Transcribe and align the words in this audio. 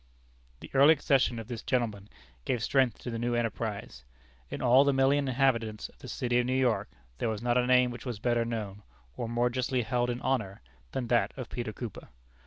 The 0.61 0.71
early 0.73 0.93
accession 0.93 1.37
of 1.37 1.47
this 1.47 1.61
gentleman 1.61 2.09
gave 2.43 2.63
strength 2.63 2.97
to 3.03 3.11
the 3.11 3.19
new 3.19 3.35
enterprise. 3.35 4.03
In 4.49 4.59
all 4.59 4.83
the 4.83 4.91
million 4.93 5.27
inhabitants 5.27 5.89
of 5.89 5.99
the 5.99 6.07
city 6.07 6.39
of 6.39 6.47
New 6.47 6.55
York 6.57 6.89
there 7.19 7.29
was 7.29 7.43
not 7.43 7.55
a 7.55 7.67
name 7.67 7.91
which 7.91 8.07
was 8.07 8.17
better 8.17 8.43
known, 8.43 8.81
or 9.15 9.29
more 9.29 9.51
justly 9.51 9.83
held 9.83 10.09
in 10.09 10.19
honor, 10.21 10.63
than 10.93 11.05
that 11.09 11.35
of 11.37 11.49
Peter 11.49 11.71
Cooper. 11.71 12.07